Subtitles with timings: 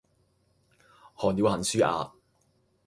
[1.15, 2.11] 看了很舒壓